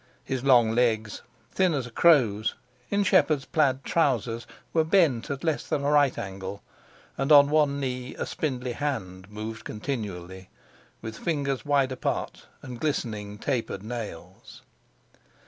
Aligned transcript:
His 0.23 0.43
long 0.43 0.71
legs, 0.73 1.21
thin 1.51 1.75
as 1.75 1.85
a 1.85 1.91
crow's, 1.91 2.55
in 2.89 3.03
shepherd's 3.03 3.45
plaid 3.45 3.83
trousers, 3.83 4.47
were 4.73 4.83
bent 4.83 5.29
at 5.29 5.43
less 5.43 5.67
than 5.67 5.83
a 5.85 5.91
right 5.91 6.17
angle, 6.17 6.63
and 7.19 7.31
on 7.31 7.51
one 7.51 7.79
knee 7.79 8.15
a 8.15 8.25
spindly 8.25 8.71
hand 8.71 9.29
moved 9.29 9.63
continually, 9.63 10.49
with 11.03 11.19
fingers 11.19 11.65
wide 11.67 11.91
apart 11.91 12.47
and 12.63 12.79
glistening 12.79 13.37
tapered 13.37 13.83
nails. 13.83 14.63